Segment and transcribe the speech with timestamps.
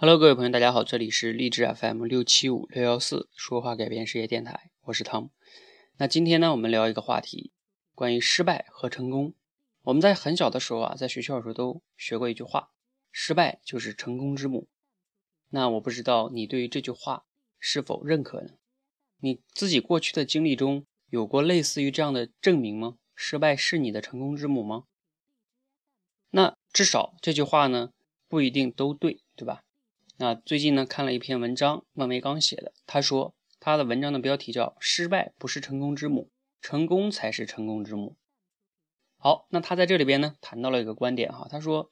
[0.00, 5.30] Hello，各位朋友，大家好，这里是励志 FM 六七五六幺四说话改变世界电台，我是汤姆。
[5.96, 7.50] 那今天呢，我们聊一个话题，
[7.96, 9.34] 关于失败和成功。
[9.82, 12.70] 我们在很小的时候啊，在学校的时候都学过一句话：
[13.10, 14.68] 失败就是成功之母。
[15.50, 17.24] 那我不知道你对于这句话
[17.58, 18.50] 是否认可呢？
[19.18, 22.98] 你自己过去的经历中有过类似于这样的证明吗？
[23.16, 24.84] 失败是你的成功之母吗？
[26.30, 27.90] 那至少这句话呢，
[28.28, 29.64] 不一定都对，对吧？
[30.20, 32.72] 那最近呢，看了一篇文章，万维刚写的。
[32.86, 38.16] 他说，他的文章的标题叫“失败不是成功之母，成功才是成功之母”。
[39.16, 41.46] 好，那他在这里边呢，谈到了一个观点哈。
[41.48, 41.88] 他说，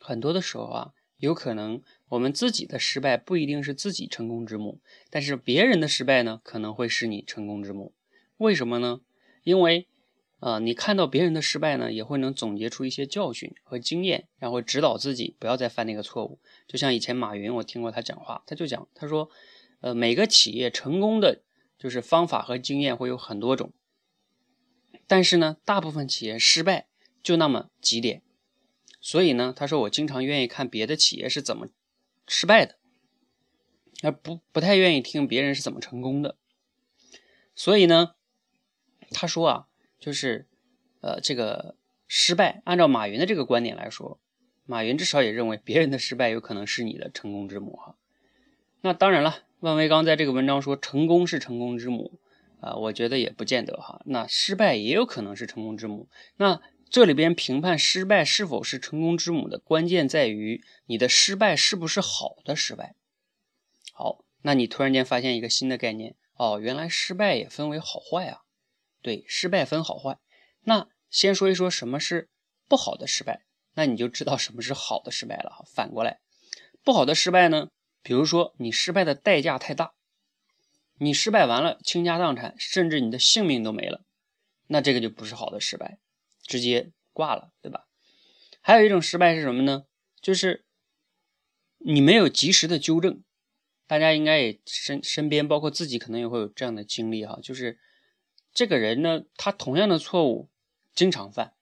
[0.00, 4.80] 很多的时候啊，有可能我们自己的失败不一定是自己成功之母，
[5.10, 7.94] 但是别人的失败呢，可能会是你成功之母。
[8.38, 9.02] 为什么呢？
[9.42, 9.86] 因为
[10.44, 16.38] 啊，你看到别人的失败呢，也会能总结出一些教训和经验，然后指导自己不要再犯那个错误。
[16.68, 19.30] 就像以前马云，我听过他讲话，他就讲，他说，
[19.80, 21.40] 呃，每个企业成功的
[21.78, 23.72] 就是方法和经验会有很多种，
[25.06, 26.88] 但是呢，大部分企业失败
[27.22, 28.20] 就那么几点。
[29.00, 31.68] 所以呢，他说我经常愿意看别的企业是怎么
[32.28, 32.76] 失败的，
[34.02, 36.36] 而不不太愿意听别人是怎么成功的。
[37.54, 38.16] 所以呢，
[39.10, 39.68] 他说啊。
[40.04, 40.46] 就是，
[41.00, 44.20] 呃，这个失败，按照马云的这个观点来说，
[44.66, 47.96] 马云至少也认为别人的失败有可能是你的成功之母哈。
[48.82, 52.20] 那当然了，万维刚在这个文章说成功是成功之母
[52.60, 54.02] 啊，我觉得也不见得哈。
[54.04, 56.10] 那失败也有可能是成功之母。
[56.36, 56.60] 那
[56.90, 62.94] 这里边评判失败是否是成功之母的关键在于你的失败是不是好的失败。
[63.94, 68.42] 好，那你突然间发现一个新的概念哦，原来失败也分为好坏啊。
[69.04, 70.18] 对，失败分好坏。
[70.62, 72.30] 那先说一说什么是
[72.66, 75.62] 不好的失败，那你就知道什么是好的失败了。
[75.74, 76.20] 反过来，
[76.82, 77.68] 不好的失败呢，
[78.02, 79.92] 比如说你失败的代价太大，
[80.96, 84.06] 你失败完了倾家荡产，甚至你的性命都没了，
[84.68, 85.98] 那这个就不是好的失败，
[86.42, 87.86] 直接挂了，对吧？
[88.62, 89.84] 还有一种失败是什么呢？
[90.22, 90.64] 就是
[91.76, 93.22] 你没有及时的纠正。
[93.86, 97.78] 大家应该也身身边，包括自己，可能也会有这样的经历哈，就是。
[98.54, 100.48] 这个人呢，他同样的错误
[100.94, 101.54] 经常犯，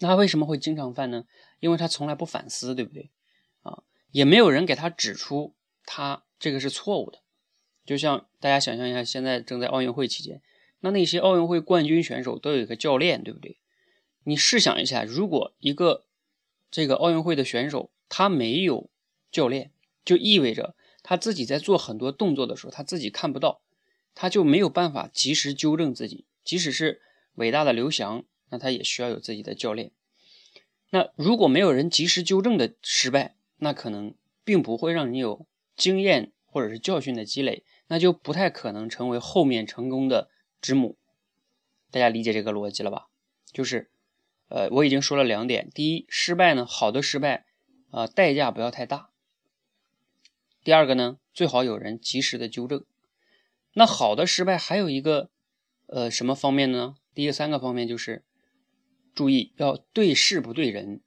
[0.00, 1.24] 那为什么会经常犯呢？
[1.60, 3.10] 因为他从来不反思，对不对？
[3.62, 5.54] 啊，也没有人给他指出
[5.86, 7.20] 他这个是错误的。
[7.86, 10.42] 就像大家想象一下，现在正在奥运会期间，
[10.80, 13.58] 那那些奥运会冠军选手都有一个教练，对不对？
[14.24, 16.04] 你试想一下，如果一个
[16.70, 18.90] 这个奥运会的选手他没有
[19.32, 19.72] 教练，
[20.04, 23.62] 就意味着他自己在做很多动作的时候，他自己看不到。
[24.20, 27.00] 他就没有办法及时纠正自己，即使是
[27.34, 29.92] 伟大的刘翔，那他也需要有自己的教练。
[30.90, 35.46] 那如果没有人及时纠正的失败，那可能并不会让你有
[35.76, 40.28] 经验或者是教训的积累，那就不太可能成为后面成功的
[40.60, 40.98] 之母。
[41.92, 43.06] 大家理解这个逻辑了吧？
[43.52, 43.88] 就是，
[44.48, 47.46] 呃，我已经说了两点：第一，失败呢，好的失败，
[47.92, 49.12] 啊，代价不要太大；
[50.64, 52.84] 第二个呢，最好有人及时的纠正。
[53.78, 55.30] 那好的失败还有一个，
[55.86, 56.96] 呃，什么方面呢？
[57.14, 58.24] 第三个方面就是
[59.14, 61.00] 注意要对事不对人。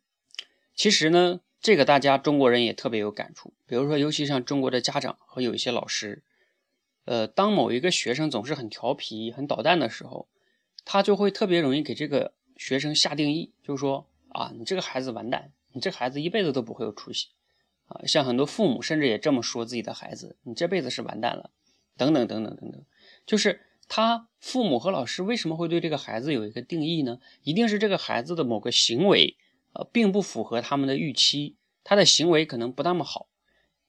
[0.73, 3.53] 其实呢，这个大家中国人也特别有感触。
[3.65, 6.23] 比如说，尤其像中国的家长和有一些老师，
[7.03, 10.29] 呃，当某一个学生总是很调皮、很捣蛋的时候，
[10.85, 17.27] 他就会特别容易给这个学生下定义，就是说啊，你这个孩子完蛋，你这孩子一辈子都不会有出息
[17.87, 17.99] 啊。
[18.05, 21.51] 像很多父母甚至也这么说自己的孩子，你这辈子是完蛋了。
[22.01, 22.83] 等等等等等等，
[23.27, 27.19] 就是他父母和老师为什么会对这个孩子有一个定义呢？
[27.43, 29.37] 一定是这个孩子的某个行为，
[29.73, 33.27] 呃，并不符合他们的预期，他的行为可能不那么好。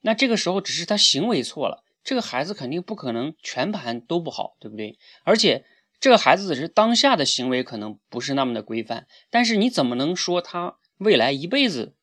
[0.02, 4.98] 那这个时候只是他行为错了，这个孩子肯定不可能全盘都不好，对不对？
[5.24, 5.64] 而且
[5.98, 11.94] 这个孩子只是当下的行为可能不是那么的规范，但是你怎么能说他未来一辈子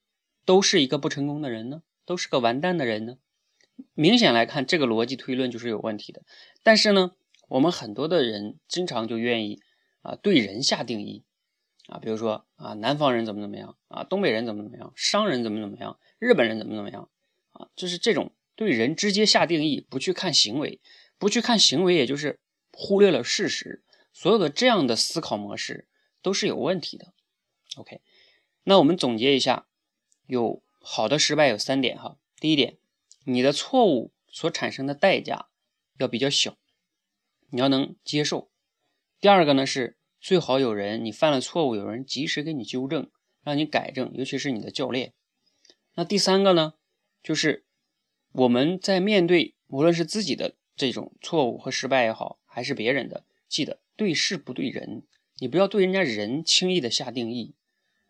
[0.46, 1.84] 都是一个不成功的人呢？
[2.06, 3.18] 都是个完蛋的人呢？
[3.94, 6.24] 明显来看，这个逻辑推论就是有问题的。
[6.64, 7.12] 但是呢，
[7.48, 9.62] 我们很多的人经常就愿意
[10.02, 11.24] 啊对人下定义
[11.88, 17.10] 啊，比如说啊南方人怎么怎么样啊，东北人怎么怎么样，商人怎么怎么样，日本人怎么怎么样
[17.52, 20.80] 啊，就是这种对人直接下定义，不去看行为，
[21.18, 22.40] 不去看行为，也就是
[22.72, 23.84] 忽略了事实。
[24.14, 25.88] 所有的这样的思考模式
[26.22, 27.14] 都是有问题的。
[27.78, 28.02] OK，
[28.64, 29.68] 那我们总结一下，
[30.28, 32.18] 有好的失败有三点哈。
[32.40, 32.78] 第一点。
[33.32, 35.50] 你的错误所产生的代价
[35.98, 36.58] 要比较小，
[37.50, 38.52] 你要能接受。
[39.20, 43.10] 第二个呢是最好有人你犯了错误，有人及时给你纠正，
[43.44, 45.14] 让你改正，尤其是你的教练。
[45.96, 46.74] 那第三个呢，
[47.22, 47.66] 就是
[48.32, 55.04] 我们在面对无论是自己的这种错误和失败也好，还是别人的，记得对事不对人，
[55.38, 57.54] 你不要对人家人轻易的下定义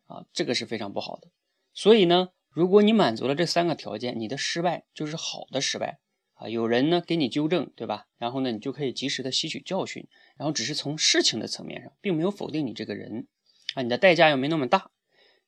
[0.06, 1.30] 啊，这个是非常不好的。
[1.74, 6.00] 所以呢，如果你满足了这三个条件，你的失败就是好的失败
[6.34, 8.08] 啊，有人呢给你纠正，对吧？
[8.18, 10.08] 然后呢，你就可以及时的吸取教训，
[10.38, 13.28] 然后只是从事情的层面上，并没有否定你这个人
[13.76, 14.92] 啊，你的代价又没那么大。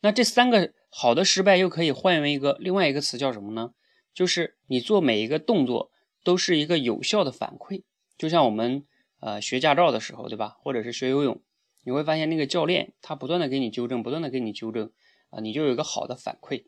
[0.02, 3.74] 那这三个好的失败又可以换为一个另外一个词叫什么呢？
[4.14, 5.92] 就是你做每一个动作
[6.24, 7.84] 都是一个有效的反馈，
[8.18, 8.86] 就像我们
[9.20, 10.58] 呃学驾照的时候，对吧？
[10.60, 11.42] 或者是学游泳，
[11.84, 14.92] 你会发现那个教练他不断的给你纠正，不断的给你纠正
[15.30, 16.66] 啊，你就有一个好的反馈，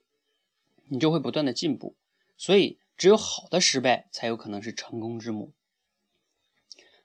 [0.88, 1.95] 你就会不断的进步。
[2.38, 5.51] 所以只有好的失败才有可能是成功之母，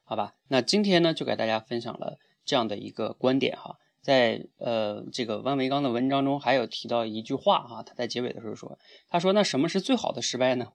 [0.04, 0.34] 好吧？
[0.48, 3.78] 那今天呢就给大家分享了这样的一个观点哈。
[4.00, 8.78] 在呃这个万维刚的文章中，还有提到一句话哈，他在结尾的时候说，
[9.08, 10.72] 他说那什么是最好的失败呢？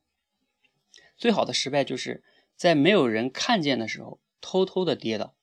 [1.17, 2.23] 最好的失败就是
[2.55, 5.33] 在没有人看见的时候偷偷的跌倒。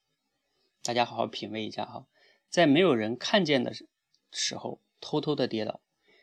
[0.84, 2.06] 大家好好品味一下哈，
[2.48, 3.72] 在没有人看见的
[4.30, 5.80] 时候偷偷的跌倒。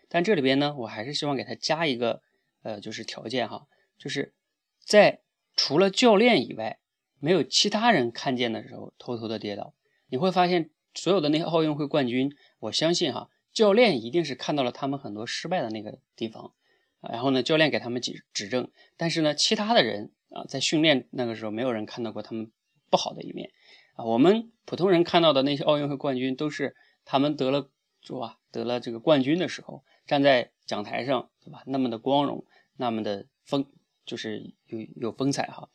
[0.10, 2.22] 但这里边呢，我还是希望给他加一个
[2.64, 3.68] 呃就是条件哈，
[3.98, 4.34] 就是
[4.80, 5.22] 在
[5.56, 6.80] 除了教练以外，
[7.20, 9.74] 没有其他人看见的时候偷偷的跌倒，
[10.10, 10.70] 你会发现。
[10.96, 16.54] 所有的那些奥运会冠军，我相信哈，教练一定是看到了他们很多失败的那个地方，
[17.02, 18.72] 然后呢，教练给他们指指正。
[18.96, 22.52] 但是呢，其他的人啊，在训练那个时候，没有人看到过他们
[22.90, 23.52] 不好的一面
[23.94, 24.06] 啊。
[24.06, 26.76] 我们普通人看到的那些奥运会冠军，都是
[27.06, 27.70] 他们得了
[28.02, 28.40] 是吧？
[28.52, 31.64] 得了这个冠军的时候，站在讲台上，对吧？
[31.66, 32.46] 那么的光荣，
[32.76, 33.66] 那么的风，
[34.06, 35.70] 就是有有风采哈。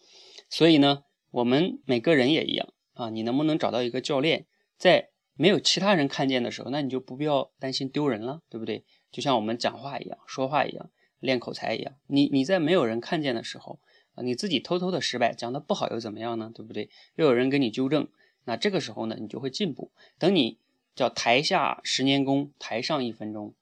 [0.48, 3.10] 所以呢，我们每个人也一样啊。
[3.10, 4.46] 你能不能找到一个教练，
[4.76, 8.84] 在没有其他人看见的时候，那你就不必要担心丢人了，对不对？
[9.10, 10.90] 就像我们讲话一样，说话一样，
[11.20, 11.96] 练口才一样。
[12.06, 13.80] 你你在没有人看见的时候
[14.14, 16.50] 啊，你自己偷偷的失败，讲的不好又怎么样呢？
[16.54, 16.90] 对不对？
[17.16, 18.08] 又有人给你纠正，
[18.44, 19.92] 那这个时候呢，你就会进步。
[20.18, 20.58] 等你
[20.94, 23.54] 叫台下十年功，台上一分钟，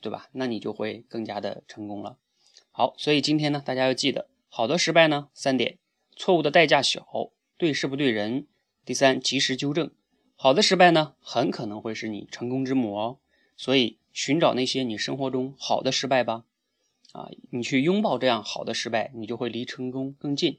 [0.00, 0.28] 对吧？
[0.32, 2.18] 那你就会更加的成功了。
[2.70, 5.78] 好，所以今天呢，大家要记得，好的失败呢，三点：
[6.14, 7.06] 错误的代价小，
[7.56, 8.42] 对事不对人；
[8.84, 9.90] 第三，及时纠正。
[10.34, 13.18] 好的失败呢，很可能会是你成功之母哦。
[13.56, 16.44] 所以寻找那些你生活中好的失败吧，
[17.12, 20.58] 啊，你去拥抱这样好的失败，你就会离成功更近。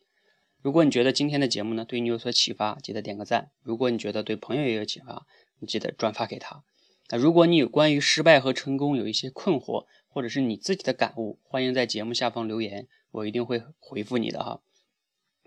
[0.63, 3.51] 如果你觉得今天的节目呢对你有所启发，记得点个赞。
[3.61, 5.27] 如果你觉得对朋友也有启发，
[5.59, 6.63] 你记得转发给他。
[7.09, 14.61] 那如果你有关于失败和成功有一些困惑，或者是你自己的感悟，欢迎在节目下方留言，我一定会回复你的哈。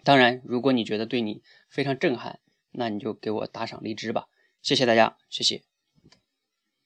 [0.04, 2.40] 当然，如果你觉得对你非常震撼。
[2.72, 4.28] 那你就给我打赏荔枝吧，
[4.62, 5.69] 谢谢大家，谢谢。